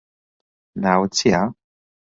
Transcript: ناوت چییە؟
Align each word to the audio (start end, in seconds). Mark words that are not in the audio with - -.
ناوت 0.81 1.11
چییە؟ 1.17 1.41